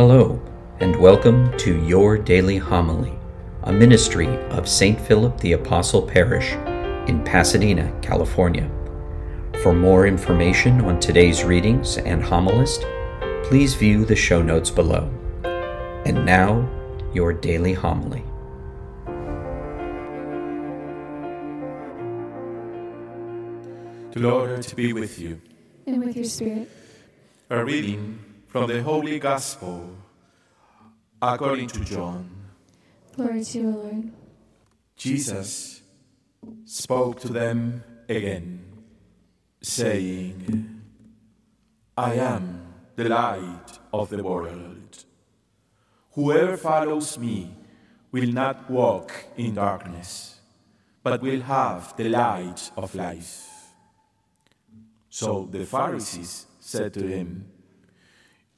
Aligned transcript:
Hello, 0.00 0.40
and 0.78 0.96
welcome 0.96 1.54
to 1.58 1.78
Your 1.84 2.16
Daily 2.16 2.56
Homily, 2.56 3.12
a 3.64 3.70
ministry 3.70 4.28
of 4.48 4.66
St. 4.66 4.98
Philip 4.98 5.38
the 5.40 5.52
Apostle 5.52 6.00
Parish 6.00 6.52
in 7.06 7.22
Pasadena, 7.22 7.92
California. 8.00 8.70
For 9.62 9.74
more 9.74 10.06
information 10.06 10.80
on 10.80 11.00
today's 11.00 11.44
readings 11.44 11.98
and 11.98 12.22
homilist, 12.22 12.86
please 13.44 13.74
view 13.74 14.06
the 14.06 14.16
show 14.16 14.40
notes 14.40 14.70
below. 14.70 15.12
And 16.06 16.24
now, 16.24 16.66
your 17.12 17.34
daily 17.34 17.74
homily. 17.74 18.24
The 24.12 24.20
Lord 24.20 24.62
to 24.62 24.74
be 24.74 24.94
with 24.94 25.18
you. 25.18 25.42
And 25.86 26.02
with 26.02 26.16
your 26.16 26.24
spirit. 26.24 26.70
A 27.50 27.62
reading 27.62 28.29
from 28.50 28.66
the 28.66 28.82
Holy 28.82 29.20
Gospel 29.20 29.96
according 31.22 31.68
to 31.68 31.84
John. 31.84 32.28
Glory 33.14 33.44
to 33.44 33.58
you, 33.60 33.70
Lord. 33.70 34.12
Jesus 34.96 35.82
spoke 36.64 37.20
to 37.20 37.28
them 37.28 37.84
again, 38.08 38.60
saying, 39.62 40.82
I 41.96 42.14
am 42.14 42.74
the 42.96 43.08
light 43.08 43.78
of 43.92 44.10
the 44.10 44.22
world. 44.22 45.04
Whoever 46.14 46.56
follows 46.56 47.18
me 47.18 47.54
will 48.10 48.32
not 48.32 48.68
walk 48.68 49.26
in 49.36 49.54
darkness, 49.54 50.40
but 51.04 51.22
will 51.22 51.42
have 51.42 51.96
the 51.96 52.08
light 52.08 52.72
of 52.76 52.96
life. 52.96 53.46
So 55.08 55.48
the 55.48 55.64
Pharisees 55.64 56.46
said 56.58 56.92
to 56.94 57.06
him, 57.06 57.46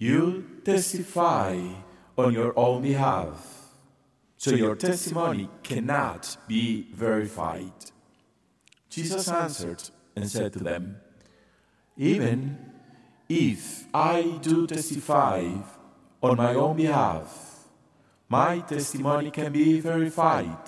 You 0.03 0.45
testify 0.65 1.63
on 2.19 2.35
your 2.35 2.53
own 2.59 2.83
behalf, 2.83 3.71
so 4.37 4.51
your 4.51 4.75
testimony 4.75 5.49
cannot 5.63 6.37
be 6.49 6.89
verified. 6.93 7.79
Jesus 8.91 9.29
answered 9.29 9.81
and 10.17 10.29
said 10.29 10.55
to 10.55 10.59
them, 10.59 10.97
Even 11.97 12.59
if 13.29 13.87
I 13.95 14.41
do 14.43 14.67
testify 14.67 15.47
on 16.21 16.37
my 16.37 16.55
own 16.57 16.79
behalf, 16.79 17.69
my 18.29 18.59
testimony 18.59 19.31
can 19.31 19.53
be 19.53 19.79
verified, 19.79 20.67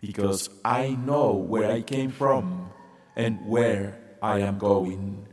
because 0.00 0.50
I 0.64 0.98
know 1.06 1.30
where 1.30 1.70
I 1.70 1.82
came 1.82 2.10
from 2.10 2.70
and 3.14 3.38
where 3.46 4.00
I 4.20 4.40
am 4.40 4.58
going. 4.58 5.28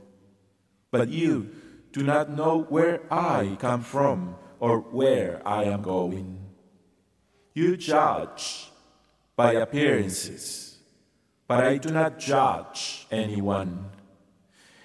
But 0.92 1.10
you 1.10 1.50
do 1.96 2.04
not 2.04 2.30
know 2.30 2.64
where 2.68 3.00
I 3.10 3.56
come 3.58 3.82
from 3.82 4.36
or 4.60 4.80
where 4.80 5.42
I 5.46 5.64
am 5.64 5.82
going. 5.82 6.40
You 7.54 7.78
judge 7.78 8.70
by 9.38 9.54
appearances, 9.54 10.78
but 11.48 11.64
I 11.64 11.78
do 11.78 11.92
not 11.92 12.20
judge 12.20 13.08
anyone. 13.10 13.92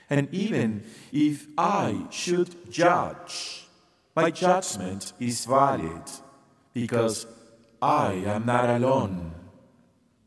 And 0.09 0.33
even 0.33 0.85
if 1.11 1.49
I 1.59 2.07
should 2.11 2.71
judge, 2.71 3.67
my 4.15 4.31
judgment 4.31 5.13
is 5.19 5.47
valid 5.47 6.07
because 6.73 7.27
I 7.83 8.23
am 8.35 8.47
not 8.47 8.71
alone, 8.71 9.33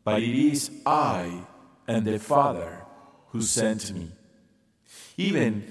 but 0.04 0.22
it 0.22 0.36
is 0.36 0.70
I 0.84 1.46
and 1.88 2.04
the 2.04 2.18
Father 2.18 2.82
who 3.28 3.40
sent 3.40 3.90
me. 3.94 4.10
Even 5.16 5.64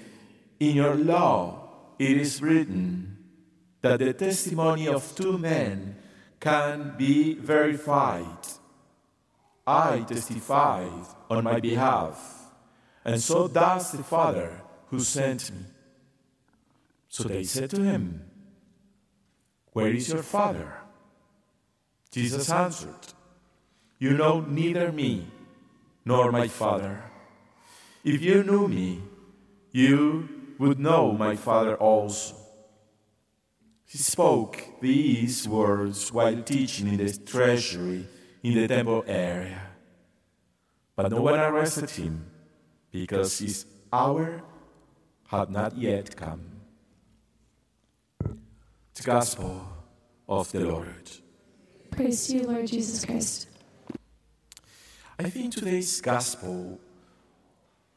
in 0.69 0.75
your 0.75 0.95
law 0.95 1.63
it 1.99 2.17
is 2.17 2.41
written 2.41 3.17
that 3.81 3.99
the 3.99 4.13
testimony 4.13 4.87
of 4.87 5.15
two 5.15 5.37
men 5.37 5.97
can 6.39 6.95
be 6.97 7.33
verified. 7.35 8.47
I 9.65 9.99
testified 10.07 11.05
on 11.29 11.43
my 11.43 11.59
behalf, 11.59 12.51
and 13.05 13.21
so 13.21 13.47
does 13.47 13.91
the 13.91 14.03
Father 14.03 14.61
who 14.89 14.99
sent 14.99 15.51
me. 15.51 15.65
So 17.09 17.23
they 17.23 17.43
said 17.43 17.69
to 17.71 17.81
him, 17.81 18.25
Where 19.71 19.87
is 19.87 20.09
your 20.09 20.23
Father? 20.23 20.79
Jesus 22.11 22.49
answered, 22.49 23.13
You 23.99 24.11
know 24.11 24.41
neither 24.41 24.91
me 24.91 25.27
nor 26.05 26.31
my 26.31 26.47
Father. 26.47 27.03
If 28.03 28.21
you 28.21 28.43
knew 28.43 28.67
me, 28.67 29.01
you 29.71 30.27
would 30.59 30.79
know 30.79 31.11
my 31.11 31.35
Father 31.35 31.75
also. 31.75 32.35
He 33.85 33.97
spoke 33.97 34.63
these 34.81 35.47
words 35.47 36.11
while 36.11 36.41
teaching 36.41 36.87
in 36.87 36.97
the 36.97 37.13
treasury 37.15 38.07
in 38.41 38.55
the 38.55 38.67
temple 38.67 39.03
area. 39.07 39.61
But 40.95 41.11
no 41.11 41.21
one 41.21 41.39
arrested 41.39 41.89
him 41.91 42.25
because 42.91 43.39
his 43.39 43.65
hour 43.91 44.41
had 45.27 45.49
not 45.49 45.77
yet 45.77 46.15
come. 46.15 46.41
The 48.19 49.03
Gospel 49.03 49.67
of 50.27 50.51
the 50.51 50.61
Lord. 50.61 51.09
Praise 51.91 52.27
to 52.27 52.37
you, 52.37 52.43
Lord 52.47 52.67
Jesus 52.67 53.05
Christ. 53.05 53.47
I 55.19 55.29
think 55.29 55.53
today's 55.53 56.01
Gospel 56.01 56.79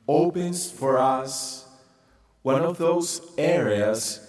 opens 0.07 0.71
for 0.71 0.99
us 0.99 1.67
one 2.47 2.63
of 2.63 2.79
those 2.79 3.21
areas 3.37 4.21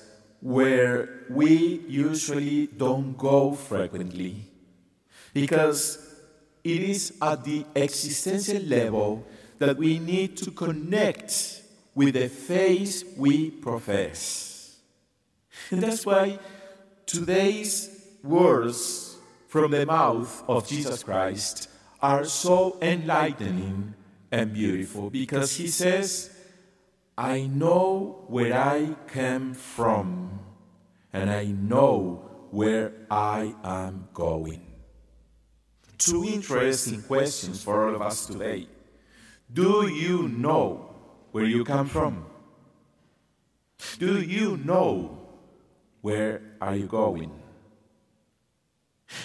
where 0.41 1.07
we 1.29 1.85
usually 1.88 2.66
don't 2.66 3.16
go 3.16 3.53
frequently 3.53 4.44
because 5.35 6.16
it 6.63 6.81
is 6.81 7.13
at 7.22 7.44
the 7.44 7.63
existential 7.75 8.63
level 8.63 9.23
that 9.59 9.78
we 9.78 10.00
need 10.00 10.35
to 10.35 10.50
connect 10.50 11.61
with 11.94 12.16
the 12.16 12.28
faith 12.28 13.13
we 13.17 13.51
profess. 13.51 14.79
And 15.69 15.84
that's 15.84 16.03
why 16.03 16.39
today's 17.05 18.03
words 18.23 19.16
from 19.47 19.69
the 19.69 19.85
mouth 19.85 20.44
of 20.47 20.67
Jesus 20.67 21.03
Christ 21.03 21.69
are 22.01 22.25
so 22.25 22.79
enlightening 22.81 23.94
and 24.31 24.55
beautiful 24.55 25.11
because 25.11 25.55
he 25.55 25.67
says, 25.67 26.31
I 27.17 27.47
know 27.47 28.25
where 28.28 28.53
I 28.53 28.95
came 29.11 29.55
from 29.55 30.39
and 31.11 31.31
I 31.31 31.45
know 31.45 32.29
where 32.51 32.94
I 33.09 33.55
am 33.63 34.07
going. 34.13 34.61
Two 35.97 36.23
interesting 36.25 37.01
questions 37.01 37.63
for 37.63 37.88
all 37.88 37.95
of 37.95 38.03
us 38.03 38.28
today. 38.28 38.67
Do 39.51 39.88
you 39.88 40.28
know 40.28 40.94
where 41.31 41.45
you 41.45 41.63
come 41.63 41.88
from? 41.88 42.25
Do 43.97 44.22
you 44.22 44.57
know 44.57 45.17
where 46.01 46.41
are 46.61 46.75
you 46.75 46.85
going? 46.85 47.31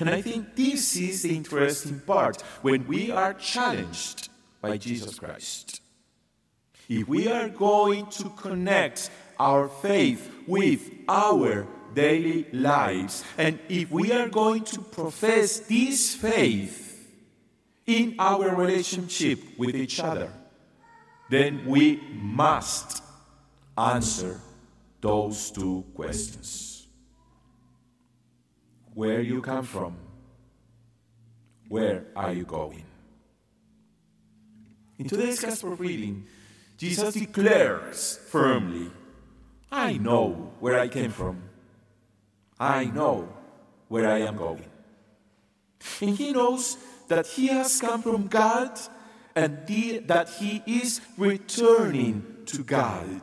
And 0.00 0.08
I 0.08 0.22
think 0.22 0.56
this 0.56 0.96
is 0.96 1.22
the 1.22 1.36
interesting 1.36 2.00
part 2.00 2.40
when 2.62 2.86
we 2.86 3.10
are 3.10 3.34
challenged 3.34 4.30
by 4.62 4.78
Jesus 4.78 5.18
Christ. 5.18 5.81
If 6.88 7.08
we 7.08 7.28
are 7.28 7.48
going 7.48 8.06
to 8.06 8.28
connect 8.30 9.10
our 9.38 9.68
faith 9.68 10.30
with 10.46 10.90
our 11.08 11.66
daily 11.94 12.46
lives, 12.52 13.24
and 13.38 13.58
if 13.68 13.90
we 13.90 14.12
are 14.12 14.28
going 14.28 14.64
to 14.64 14.80
profess 14.80 15.60
this 15.60 16.14
faith 16.14 17.08
in 17.86 18.16
our 18.18 18.54
relationship 18.54 19.38
with 19.58 19.74
each 19.74 20.00
other, 20.00 20.30
then 21.30 21.64
we 21.66 22.00
must 22.12 23.02
answer 23.76 24.40
those 25.00 25.50
two 25.50 25.84
questions. 25.94 26.86
Where 28.94 29.20
you 29.20 29.40
come 29.40 29.64
from? 29.64 29.96
Where 31.68 32.04
are 32.14 32.32
you 32.32 32.44
going? 32.44 32.84
In 34.98 35.08
today's 35.08 35.40
Gospel 35.40 35.70
reading, 35.70 36.26
Jesus 36.82 37.14
declares 37.14 38.18
firmly, 38.26 38.90
I 39.70 39.98
know 39.98 40.50
where 40.58 40.80
I 40.80 40.88
came 40.88 41.12
from. 41.12 41.40
I 42.58 42.86
know 42.86 43.28
where 43.86 44.10
I 44.10 44.18
am 44.22 44.36
going. 44.36 44.66
And 46.00 46.16
he 46.16 46.32
knows 46.32 46.76
that 47.06 47.28
he 47.28 47.46
has 47.46 47.80
come 47.80 48.02
from 48.02 48.26
God 48.26 48.80
and 49.36 49.64
the, 49.64 49.98
that 50.10 50.28
he 50.28 50.60
is 50.66 51.00
returning 51.16 52.26
to 52.46 52.64
God. 52.64 53.22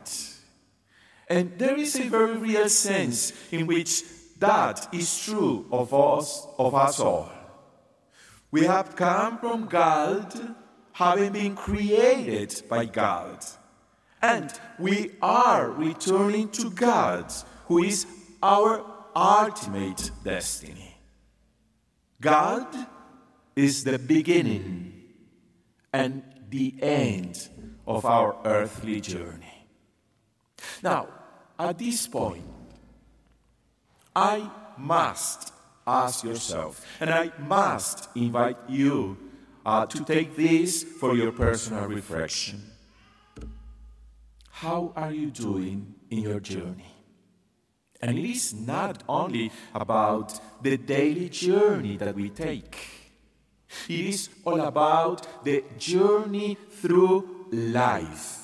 And 1.28 1.58
there 1.58 1.76
is 1.76 2.00
a 2.00 2.08
very 2.08 2.38
real 2.38 2.70
sense 2.70 3.34
in 3.52 3.66
which 3.66 4.04
that 4.38 4.88
is 4.94 5.22
true 5.22 5.66
of 5.70 5.92
us, 5.92 6.46
of 6.56 6.74
us 6.74 6.98
all. 6.98 7.30
We 8.50 8.64
have 8.64 8.96
come 8.96 9.36
from 9.38 9.66
God 9.66 10.56
having 11.00 11.32
been 11.32 11.56
created 11.56 12.62
by 12.68 12.84
God. 12.84 13.42
And 14.20 14.52
we 14.78 15.12
are 15.22 15.70
returning 15.70 16.50
to 16.50 16.70
God, 16.70 17.32
who 17.68 17.82
is 17.82 18.06
our 18.42 18.84
ultimate 19.16 20.10
destiny. 20.22 20.98
God 22.20 22.66
is 23.56 23.82
the 23.82 23.98
beginning 23.98 24.92
and 25.90 26.22
the 26.50 26.74
end 26.82 27.48
of 27.86 28.04
our 28.04 28.36
earthly 28.44 29.00
journey. 29.00 29.66
Now, 30.82 31.08
at 31.58 31.78
this 31.78 32.06
point, 32.06 32.44
I 34.14 34.50
must 34.76 35.54
ask 35.86 36.24
yourself, 36.24 36.84
and 37.00 37.08
I 37.08 37.32
must 37.38 38.10
invite 38.14 38.58
you 38.68 39.29
uh, 39.64 39.86
to 39.86 40.04
take 40.04 40.36
this 40.36 40.82
for 40.82 41.14
your 41.14 41.32
personal 41.32 41.86
reflection. 41.86 42.62
How 44.50 44.92
are 44.96 45.12
you 45.12 45.30
doing 45.30 45.94
in 46.10 46.18
your 46.18 46.40
journey? 46.40 46.94
And 48.02 48.18
it 48.18 48.24
is 48.24 48.54
not 48.54 49.02
only 49.08 49.52
about 49.74 50.40
the 50.62 50.76
daily 50.76 51.28
journey 51.28 51.96
that 51.98 52.14
we 52.14 52.30
take, 52.30 52.76
it 53.88 54.00
is 54.00 54.28
all 54.44 54.60
about 54.60 55.44
the 55.44 55.64
journey 55.78 56.56
through 56.70 57.46
life. 57.52 58.38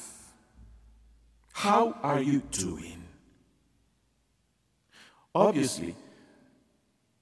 How 1.53 1.97
are 2.03 2.21
you 2.21 2.41
doing? 2.51 3.03
Obviously, 5.35 5.95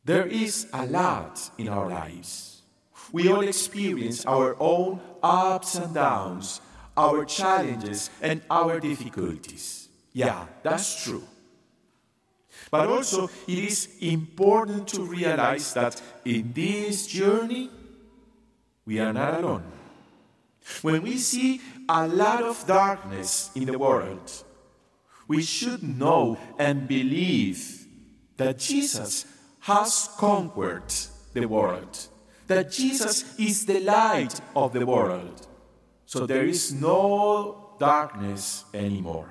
there 0.05 0.27
is 0.27 0.69
a 0.73 0.87
lot 0.87 1.51
in 1.57 1.69
our 1.69 1.89
lives. 1.89 2.54
We 3.15 3.29
all 3.29 3.47
experience 3.47 4.27
our 4.27 4.57
own 4.59 4.99
ups 5.23 5.77
and 5.77 5.95
downs, 5.95 6.61
our 6.97 7.25
challenges, 7.25 8.11
and 8.21 8.43
our 8.51 8.81
difficulties. 8.81 9.89
Yeah, 10.13 10.47
that's 10.65 11.05
true. 11.05 11.23
But 12.73 12.89
also, 12.89 13.31
it 13.47 13.59
is 13.71 13.89
important 14.01 14.89
to 14.89 15.03
realize 15.03 15.73
that 15.75 16.03
in 16.25 16.53
this 16.55 17.07
journey, 17.07 17.71
we 18.85 18.99
are 18.99 19.13
not 19.13 19.39
alone. 19.39 19.63
When 20.83 21.03
we 21.03 21.17
see 21.19 21.61
a 21.89 22.09
lot 22.09 22.43
of 22.43 22.67
darkness 22.67 23.53
in 23.55 23.67
the 23.67 23.79
world, 23.79 24.29
we 25.29 25.41
should 25.41 25.85
know 25.85 26.37
and 26.59 26.89
believe 26.89 27.87
that 28.39 28.59
Jesus 28.59 29.25
has 29.61 30.11
conquered 30.19 30.93
the 31.33 31.47
world, 31.47 32.09
that 32.47 32.71
Jesus 32.71 33.39
is 33.39 33.67
the 33.67 33.81
light 33.81 34.41
of 34.55 34.73
the 34.73 34.85
world. 34.85 35.47
So 36.07 36.27
there 36.27 36.45
is 36.45 36.73
no 36.73 37.75
darkness 37.79 38.65
anymore. 38.75 39.31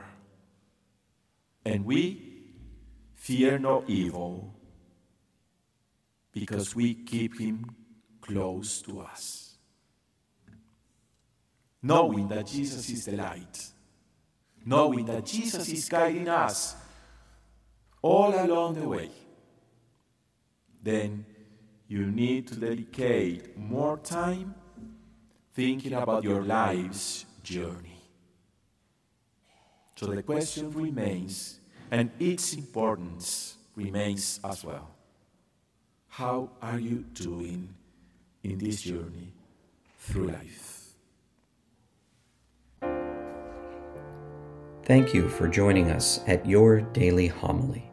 And 1.65 1.85
we 1.85 2.33
fear 3.15 3.57
no 3.57 3.83
evil 3.87 4.53
because 6.31 6.75
we 6.75 6.93
keep 6.95 7.39
him 7.39 7.75
close 8.21 8.81
to 8.81 9.01
us. 9.01 9.55
Knowing 11.81 12.27
that 12.29 12.47
Jesus 12.47 12.89
is 12.89 13.05
the 13.05 13.11
light, 13.11 13.67
knowing 14.65 15.05
that 15.05 15.25
Jesus 15.25 15.69
is 15.69 15.87
guiding 15.87 16.27
us 16.29 16.75
all 18.01 18.33
along 18.33 18.75
the 18.75 18.87
way, 18.87 19.09
then 20.81 21.25
you 21.93 22.07
need 22.07 22.47
to 22.47 22.55
dedicate 22.55 23.55
more 23.55 23.99
time 23.99 24.55
thinking 25.53 25.93
about 25.93 26.23
your 26.23 26.41
life's 26.41 27.25
journey. 27.43 28.01
So 29.95 30.07
the 30.07 30.23
question 30.23 30.71
remains, 30.71 31.59
and 31.91 32.09
its 32.19 32.55
importance 32.55 33.57
remains 33.75 34.39
as 34.43 34.65
well. 34.65 34.89
How 36.07 36.49
are 36.63 36.79
you 36.79 37.05
doing 37.13 37.69
in 38.43 38.57
this 38.57 38.81
journey 38.81 39.31
through 39.99 40.29
life? 40.29 40.95
Thank 44.83 45.13
you 45.13 45.29
for 45.29 45.47
joining 45.47 45.91
us 45.91 46.21
at 46.25 46.43
Your 46.43 46.81
Daily 46.81 47.27
Homily. 47.27 47.83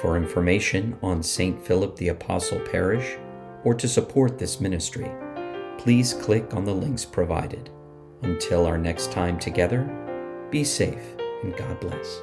For 0.00 0.16
information 0.16 0.96
on 1.02 1.20
St. 1.24 1.60
Philip 1.66 1.96
the 1.96 2.08
Apostle 2.08 2.60
Parish 2.60 3.18
or 3.64 3.74
to 3.74 3.88
support 3.88 4.38
this 4.38 4.60
ministry, 4.60 5.10
please 5.78 6.14
click 6.14 6.54
on 6.54 6.64
the 6.64 6.74
links 6.74 7.04
provided. 7.04 7.70
Until 8.22 8.66
our 8.66 8.78
next 8.78 9.12
time 9.12 9.38
together, 9.38 9.84
be 10.50 10.64
safe 10.64 11.16
and 11.42 11.56
God 11.56 11.80
bless. 11.80 12.20